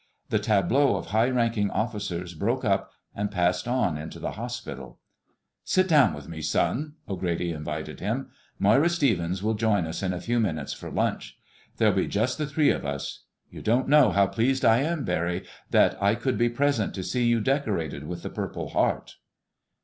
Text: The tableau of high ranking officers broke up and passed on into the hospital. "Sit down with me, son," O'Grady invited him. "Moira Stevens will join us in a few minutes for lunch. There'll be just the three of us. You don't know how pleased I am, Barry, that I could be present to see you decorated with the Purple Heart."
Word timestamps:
The 0.29 0.39
tableau 0.39 0.95
of 0.95 1.05
high 1.09 1.29
ranking 1.29 1.69
officers 1.69 2.33
broke 2.33 2.65
up 2.65 2.91
and 3.13 3.29
passed 3.29 3.67
on 3.67 3.99
into 3.99 4.17
the 4.17 4.31
hospital. 4.31 4.97
"Sit 5.63 5.87
down 5.87 6.15
with 6.15 6.27
me, 6.27 6.41
son," 6.41 6.93
O'Grady 7.07 7.51
invited 7.51 7.99
him. 7.99 8.31
"Moira 8.57 8.89
Stevens 8.89 9.43
will 9.43 9.53
join 9.53 9.85
us 9.85 10.01
in 10.01 10.11
a 10.11 10.19
few 10.19 10.39
minutes 10.39 10.73
for 10.73 10.89
lunch. 10.89 11.37
There'll 11.77 11.93
be 11.93 12.07
just 12.07 12.39
the 12.39 12.47
three 12.47 12.71
of 12.71 12.83
us. 12.83 13.25
You 13.51 13.61
don't 13.61 13.87
know 13.87 14.09
how 14.09 14.25
pleased 14.25 14.65
I 14.65 14.79
am, 14.79 15.03
Barry, 15.03 15.43
that 15.69 16.01
I 16.01 16.15
could 16.15 16.35
be 16.35 16.49
present 16.49 16.95
to 16.95 17.03
see 17.03 17.25
you 17.27 17.39
decorated 17.39 18.07
with 18.07 18.23
the 18.23 18.31
Purple 18.31 18.69
Heart." 18.69 19.17